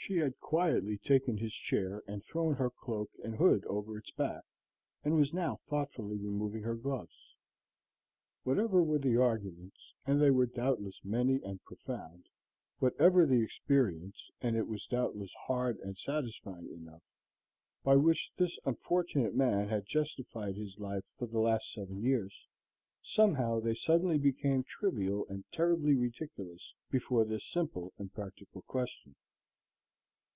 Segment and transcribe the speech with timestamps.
[0.00, 4.44] She had quietly taken his chair and thrown her cloak and hood over its back,
[5.04, 7.34] and was now thoughtfully removing her gloves.
[8.42, 12.28] Whatever were the arguments, and they were doubtless many and profound,
[12.78, 17.02] whatever the experience, and it was doubtless hard and satisfying enough,
[17.84, 22.46] by which this unfortunate man had justified his life for the last seven years,
[23.02, 29.14] somehow they suddenly became trivial and terribly ridiculous before this simple but practical question.